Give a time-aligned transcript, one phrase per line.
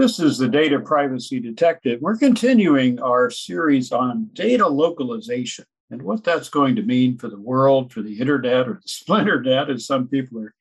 [0.00, 2.00] This is the Data Privacy Detective.
[2.00, 7.38] We're continuing our series on data localization and what that's going to mean for the
[7.38, 10.54] world, for the internet, or the splinternet, as some people are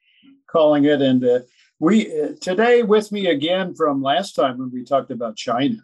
[0.52, 1.02] calling it.
[1.02, 1.40] And uh,
[1.80, 5.84] we uh, today with me again from last time when we talked about China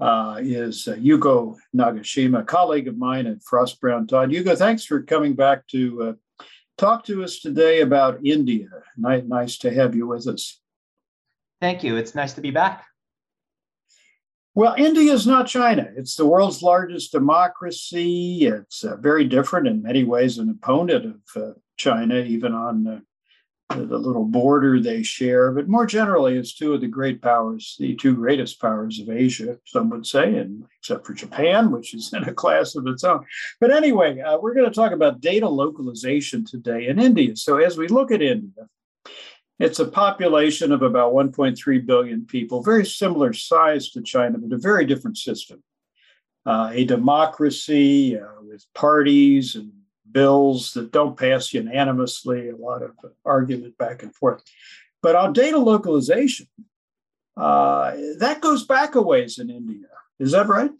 [0.00, 4.30] uh, is uh, Yuko Nagashima, colleague of mine at Frost Brown Todd.
[4.30, 6.44] Yuko, thanks for coming back to uh,
[6.78, 8.68] talk to us today about India.
[8.96, 10.61] Nice to have you with us.
[11.62, 11.96] Thank you.
[11.96, 12.84] It's nice to be back.
[14.56, 15.88] Well, India is not China.
[15.96, 18.46] It's the world's largest democracy.
[18.46, 23.04] It's uh, very different in many ways, an opponent of uh, China, even on
[23.70, 25.52] the little border they share.
[25.52, 29.56] But more generally, it's two of the great powers, the two greatest powers of Asia,
[29.64, 33.24] some would say, and except for Japan, which is in a class of its own.
[33.60, 37.36] But anyway, uh, we're going to talk about data localization today in India.
[37.36, 38.66] So as we look at India,
[39.62, 44.58] it's a population of about 1.3 billion people, very similar size to China, but a
[44.58, 45.62] very different system.
[46.44, 49.72] Uh, a democracy uh, with parties and
[50.10, 52.90] bills that don't pass unanimously, a lot of
[53.24, 54.42] argument back and forth.
[55.00, 56.48] But on data localization,
[57.36, 59.86] uh, that goes back a ways in India.
[60.18, 60.72] Is that right?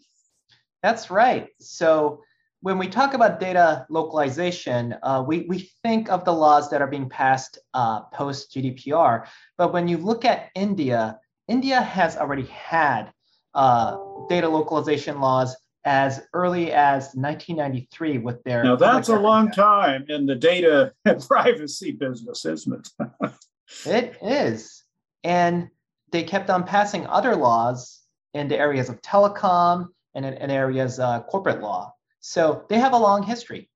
[0.81, 1.47] That's right.
[1.61, 2.21] So
[2.63, 6.87] when we talk about data localization, uh, we, we think of the laws that are
[6.87, 9.27] being passed uh, post GDPR.
[9.57, 11.19] But when you look at India,
[11.49, 13.11] India has already had
[13.53, 13.97] uh,
[14.29, 18.63] data localization laws as early as 1993 with their.
[18.63, 20.93] Now that's a long time in the data
[21.27, 23.31] privacy business, isn't it?
[23.85, 24.85] it is.
[25.25, 25.67] And
[26.13, 27.99] they kept on passing other laws
[28.33, 31.93] in the areas of telecom and in, in areas uh, corporate law.
[32.25, 33.69] So they have a long history.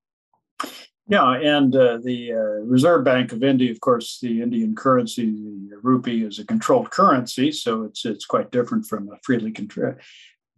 [1.09, 5.31] Yeah, and uh, the uh, Reserve Bank of India, of course, the Indian currency,
[5.69, 9.97] the rupee, is a controlled currency, so it's it's quite different from a freely con-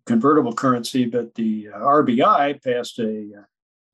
[0.06, 1.06] convertible currency.
[1.06, 3.26] But the uh, RBI passed a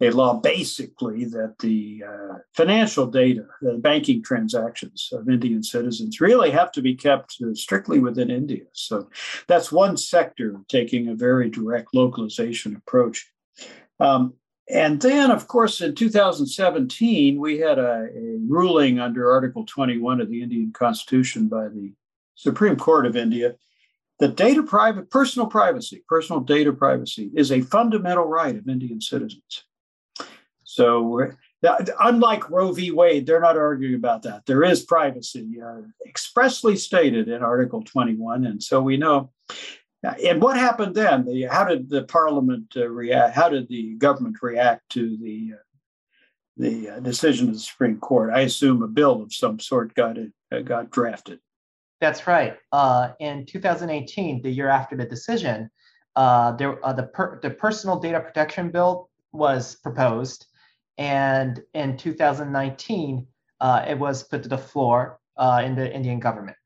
[0.01, 6.51] a law basically that the uh, financial data, the banking transactions of Indian citizens really
[6.51, 8.65] have to be kept uh, strictly within India.
[8.73, 9.09] So
[9.47, 13.31] that's one sector taking a very direct localization approach.
[13.99, 14.33] Um,
[14.69, 20.29] and then, of course, in 2017, we had a, a, ruling under Article 21 of
[20.29, 21.93] the Indian Constitution by the
[22.35, 23.55] Supreme Court of India
[24.19, 29.65] that data private, personal privacy, personal data privacy is a fundamental right of Indian citizens.
[30.63, 31.31] So,
[31.99, 32.91] unlike Roe v.
[32.91, 34.45] Wade, they're not arguing about that.
[34.45, 38.45] There is privacy uh, expressly stated in Article 21.
[38.45, 39.31] And so we know
[40.23, 41.25] and what happened then?
[41.25, 43.35] The, how did the parliament uh, react?
[43.35, 45.57] How did the government react to the uh,
[46.57, 48.33] the uh, decision of the Supreme Court?
[48.33, 51.39] I assume a bill of some sort got uh, got drafted.
[52.01, 52.57] That's right.
[52.71, 55.69] Uh, in 2018, the year after the decision,
[56.15, 60.45] uh, there the per, the personal data protection bill was proposed,
[60.97, 63.27] and in 2019,
[63.61, 66.57] it was put to the floor in the Indian government.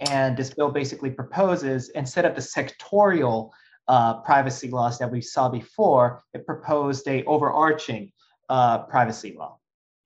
[0.00, 3.50] And this bill basically proposes instead of the sectorial
[3.88, 8.12] uh, privacy laws that we saw before, it proposed a overarching
[8.48, 9.58] uh, privacy law.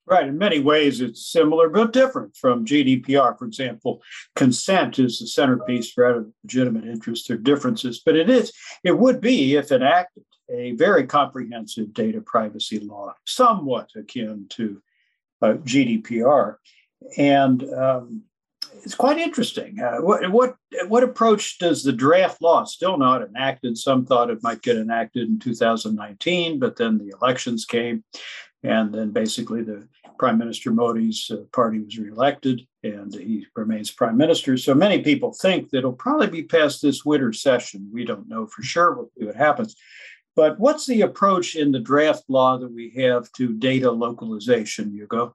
[0.07, 0.27] Right.
[0.27, 3.37] In many ways, it's similar but different from GDPR.
[3.39, 4.03] For example,
[4.35, 7.27] consent is the centerpiece for out of legitimate interest.
[7.27, 8.53] There are differences, but it is.
[8.83, 14.79] It would be, if enacted, a very comprehensive data privacy law, somewhat akin to
[15.41, 16.57] uh, GDPR.
[17.17, 18.23] And um,
[18.83, 19.79] it's quite interesting.
[19.79, 20.55] Uh, what what
[20.87, 23.77] what approach does the draft law still not enacted?
[23.77, 28.03] Some thought it might get enacted in 2019, but then the elections came,
[28.63, 29.87] and then basically the
[30.17, 34.57] Prime Minister Modi's uh, party was reelected, and he remains prime minister.
[34.57, 37.89] So many people think that it'll probably be past this winter session.
[37.91, 38.93] We don't know for sure.
[38.93, 39.75] We'll see what happens.
[40.35, 45.33] But what's the approach in the draft law that we have to data localization, Yuko?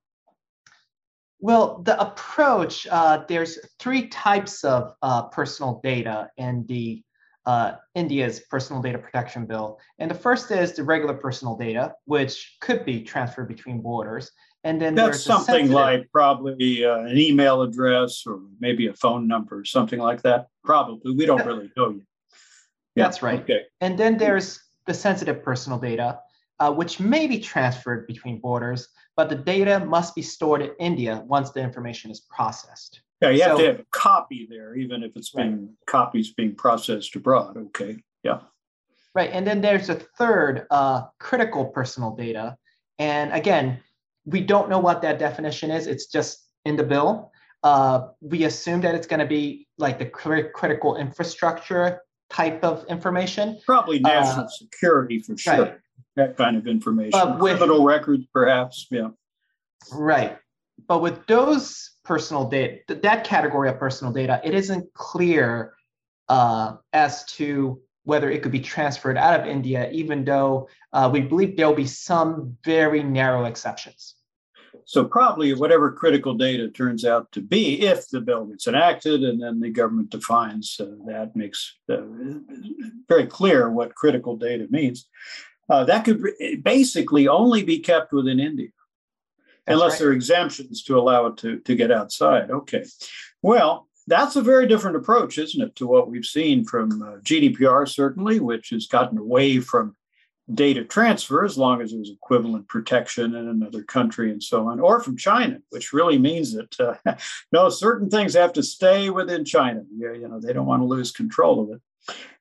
[1.40, 7.02] Well, the approach, uh, there's three types of uh, personal data in the
[7.46, 9.78] uh, India's personal data protection bill.
[9.98, 14.30] And the first is the regular personal data, which could be transferred between borders.
[14.62, 19.60] And then that's something like probably uh, an email address or maybe a phone number,
[19.60, 20.48] or something like that.
[20.62, 21.14] Probably.
[21.14, 22.02] We don't really know yet.
[22.94, 23.04] Yeah.
[23.04, 23.40] That's right.
[23.40, 23.62] Okay.
[23.80, 26.20] And then there's the sensitive personal data,
[26.58, 28.88] uh, which may be transferred between borders,
[29.20, 33.02] but the data must be stored in India once the information is processed.
[33.20, 35.86] Yeah, you have to have a copy there, even if it's being right.
[35.86, 37.58] copies being processed abroad.
[37.66, 38.38] Okay, yeah.
[39.14, 42.56] Right, and then there's a third, uh, critical personal data,
[42.98, 43.66] and again,
[44.24, 45.86] we don't know what that definition is.
[45.86, 47.30] It's just in the bill.
[47.62, 52.00] uh, we assume that it's going to be like the critical infrastructure
[52.30, 53.58] type of information.
[53.66, 55.54] Probably national uh, security for sure.
[55.54, 55.79] Right.
[56.16, 57.12] That kind of information.
[57.12, 58.86] But with, Criminal records, perhaps.
[58.90, 59.08] Yeah.
[59.92, 60.38] Right.
[60.88, 65.74] But with those personal data, that category of personal data, it isn't clear
[66.28, 71.20] uh, as to whether it could be transferred out of India, even though uh, we
[71.20, 74.16] believe there will be some very narrow exceptions.
[74.84, 79.40] So probably whatever critical data turns out to be, if the bill gets enacted and
[79.40, 81.98] then the government defines uh, that, makes uh,
[83.08, 85.08] very clear what critical data means.
[85.70, 86.24] Uh, that could
[86.62, 88.68] basically only be kept within India,
[89.66, 89.98] that's unless right.
[90.00, 92.50] there are exemptions to allow it to, to get outside.
[92.50, 92.84] Okay.
[93.40, 97.88] Well, that's a very different approach, isn't it, to what we've seen from uh, GDPR,
[97.88, 99.94] certainly, which has gotten away from
[100.52, 105.00] data transfer as long as there's equivalent protection in another country and so on, or
[105.00, 106.94] from China, which really means that uh,
[107.52, 109.82] no, certain things have to stay within China.
[109.96, 111.80] You, you know, they don't want to lose control of it.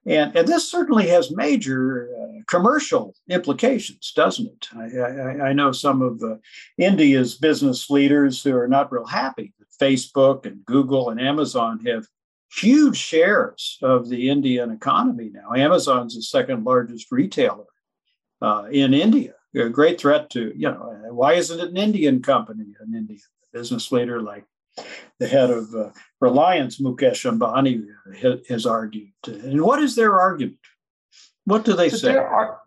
[0.06, 4.68] And, and this certainly has major uh, commercial implications, doesn't it?
[4.76, 6.38] I, I, I know some of uh,
[6.78, 12.08] India's business leaders who are not real happy that Facebook and Google and Amazon have
[12.52, 15.54] huge shares of the Indian economy now.
[15.54, 17.66] Amazon's the second largest retailer
[18.42, 19.34] uh, in India.
[19.56, 23.20] A great threat to, you know, why isn't it an Indian company, an Indian
[23.52, 24.46] business leader like
[25.20, 25.90] the head of uh,
[26.22, 27.86] Reliance, Mukesh Ambani,
[28.50, 29.12] has argued.
[29.28, 30.58] And what is their argument?
[31.46, 32.14] What do they so say?
[32.14, 32.60] Their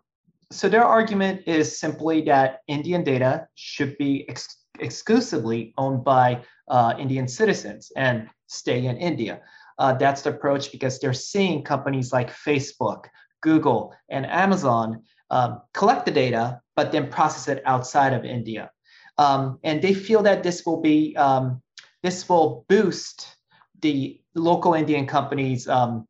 [0.51, 6.93] so their argument is simply that Indian data should be ex- exclusively owned by uh,
[6.99, 9.41] Indian citizens and stay in India.
[9.79, 13.05] Uh, that's the approach because they're seeing companies like Facebook,
[13.41, 15.01] Google, and Amazon
[15.31, 18.69] um, collect the data, but then process it outside of India.
[19.17, 21.62] Um, and they feel that this will be um,
[22.03, 23.35] this will boost
[23.81, 26.07] the local Indian companies' um,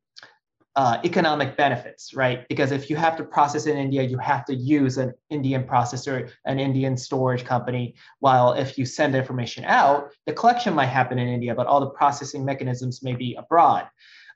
[0.76, 2.48] uh, economic benefits, right?
[2.50, 6.32] Because if you have to process in India, you have to use an Indian processor,
[6.46, 7.94] an Indian storage company.
[8.20, 11.92] While if you send information out, the collection might happen in India, but all the
[11.92, 13.88] processing mechanisms may be abroad.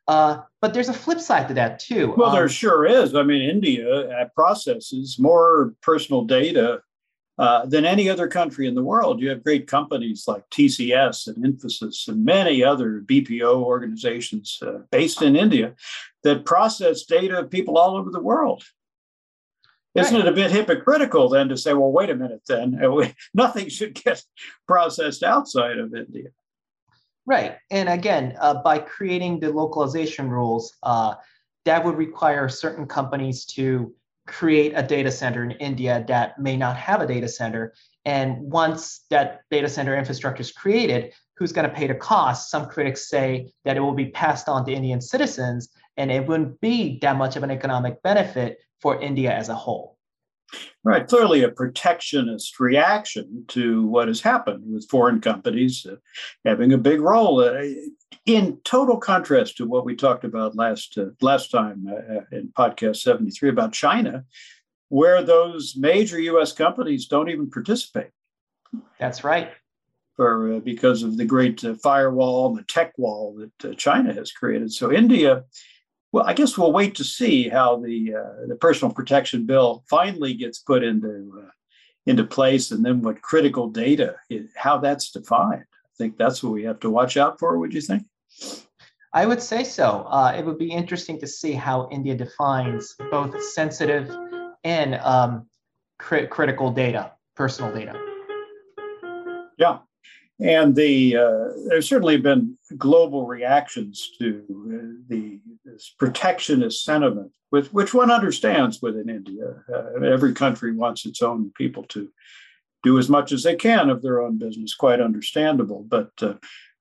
[0.08, 2.14] Uh, but there's a flip side to that too.
[2.16, 3.16] Well, um, there sure is.
[3.16, 6.82] I mean, India uh, processes more personal data
[7.38, 9.22] uh, than any other country in the world.
[9.22, 15.22] You have great companies like TCS and Infosys and many other BPO organizations uh, based
[15.22, 15.76] in India
[16.24, 18.64] that process data of people all over the world.
[19.94, 20.26] Isn't right.
[20.26, 22.80] it a bit hypocritical then to say, well, wait a minute, then
[23.34, 24.24] nothing should get
[24.68, 26.30] processed outside of India?
[27.26, 27.58] Right.
[27.72, 31.16] And again, uh, by creating the localization rules, uh,
[31.66, 33.94] that would require certain companies to
[34.28, 37.74] create a data center in India that may not have a data center.
[38.06, 42.52] And once that data center infrastructure is created, who's going to pay the cost?
[42.52, 46.60] Some critics say that it will be passed on to Indian citizens, and it wouldn't
[46.62, 49.97] be that much of an economic benefit for India as a whole.
[50.84, 55.96] Right, clearly a protectionist reaction to what has happened with foreign companies uh,
[56.46, 57.42] having a big role.
[57.42, 57.64] Uh,
[58.26, 62.50] in total contrast to what we talked about last uh, last time uh, uh, in
[62.58, 64.24] podcast 73 about China,
[64.90, 66.52] where those major U.S.
[66.54, 68.12] companies don't even participate.
[69.00, 69.52] That's right.
[70.16, 74.72] For uh, because of the great firewall and the tech wall that China has created.
[74.74, 75.44] So India
[76.12, 80.34] well, I guess we'll wait to see how the uh, the personal protection bill finally
[80.34, 81.50] gets put into uh,
[82.06, 85.66] into place, and then what critical data, is, how that's defined.
[85.86, 87.58] I think that's what we have to watch out for.
[87.58, 88.04] Would you think?
[89.14, 90.08] I would say so.
[90.10, 94.10] Uh, it would be interesting to see how India defines both sensitive
[94.64, 95.48] and um,
[95.98, 98.00] cri- critical data, personal data.
[99.58, 99.80] Yeah,
[100.40, 105.40] and the uh, there's certainly been global reactions to uh, the
[105.78, 109.64] this protectionist sentiment, with which one understands within India.
[109.72, 112.10] Uh, every country wants its own people to
[112.84, 114.74] do as much as they can of their own business.
[114.74, 116.34] Quite understandable, but uh,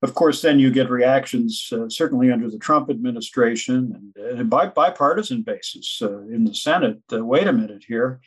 [0.03, 4.67] of course, then you get reactions, uh, certainly under the Trump administration and, and by
[4.67, 7.01] bipartisan basis uh, in the Senate.
[7.11, 8.21] wait a minute here.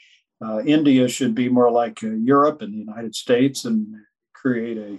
[0.66, 3.94] India should be more like Europe and the United States and
[4.34, 4.98] create a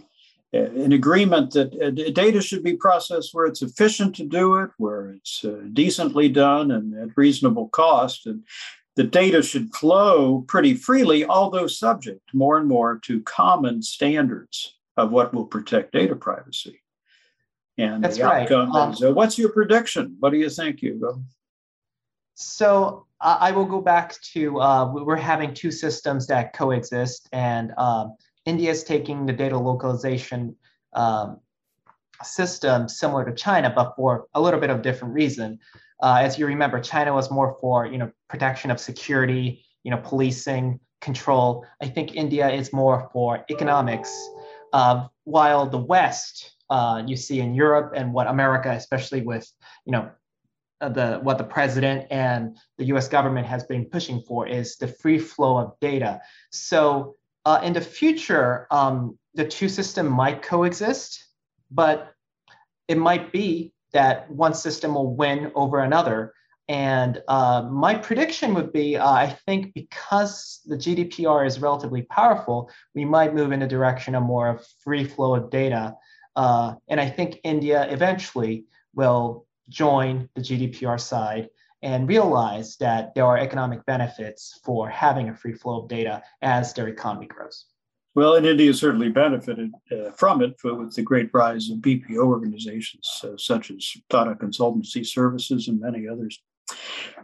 [0.52, 5.10] an agreement that uh, data should be processed where it's efficient to do it, where
[5.10, 8.26] it's uh, decently done and at reasonable cost.
[8.26, 8.42] And
[8.96, 15.12] the data should flow pretty freely, although subject more and more to common standards of
[15.12, 16.82] what will protect data privacy.
[17.78, 18.82] And That's the outcome right.
[18.82, 20.16] um, is uh, what's your prediction?
[20.18, 21.22] What do you think, Yuko?
[22.34, 27.72] So uh, I will go back to uh, we're having two systems that coexist, and
[27.78, 28.16] um,
[28.46, 30.56] India is taking the data localization
[30.94, 31.40] um,
[32.22, 35.58] system similar to China, but for a little bit of different reason.
[36.02, 39.98] Uh, as you remember, China was more for you know protection of security, you know
[40.02, 41.64] policing, control.
[41.82, 44.10] I think India is more for economics,
[44.72, 49.50] uh, while the West uh, you see in Europe and what America, especially with
[49.84, 50.10] you know
[50.80, 53.08] uh, the what the president and the U.S.
[53.08, 56.20] government has been pushing for is the free flow of data.
[56.50, 61.24] So uh, in the future, um, the two systems might coexist,
[61.70, 62.12] but
[62.88, 66.34] it might be that one system will win over another.
[66.68, 72.70] And uh, my prediction would be uh, I think because the GDPR is relatively powerful,
[72.94, 75.96] we might move in the direction of more of free flow of data.
[76.36, 81.48] Uh, and I think India eventually will join the GDPR side
[81.82, 86.74] and realize that there are economic benefits for having a free flow of data as
[86.74, 87.66] their economy grows.
[88.14, 93.20] Well, and India certainly benefited uh, from it with the great rise of BPO organizations
[93.24, 96.40] uh, such as Tata Consultancy Services and many others.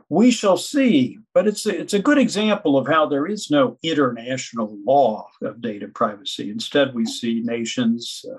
[0.09, 3.79] We shall see, but it's a, it's a good example of how there is no
[3.83, 6.51] international law of data privacy.
[6.51, 8.39] Instead, we see nations uh,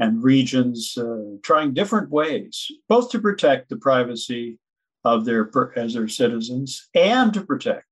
[0.00, 4.58] and regions uh, trying different ways, both to protect the privacy
[5.04, 7.86] of their as their citizens and to protect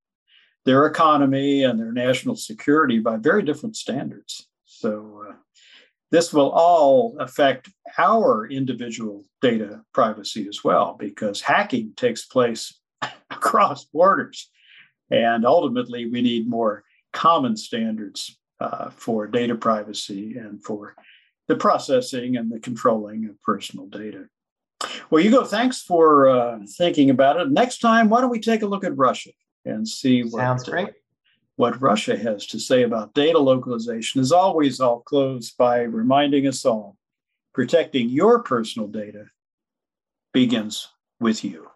[0.64, 4.49] their economy and their national security by very different standards.
[4.64, 5.35] So uh,
[6.11, 12.78] this will all affect our individual data privacy as well, because hacking takes place
[13.31, 14.50] across borders.
[15.11, 20.95] And ultimately, we need more common standards uh, for data privacy and for
[21.49, 24.26] the processing and the controlling of personal data.
[25.10, 27.50] Well, Yuko, thanks for uh, thinking about it.
[27.50, 29.30] Next time, why don't we take a look at Russia?
[29.64, 30.90] and see what, Sounds great.
[31.56, 34.20] what Russia has to say about data localization.
[34.20, 36.96] As always, I'll close by reminding us all
[37.52, 39.26] protecting your personal data
[40.32, 40.88] begins
[41.20, 41.68] with you.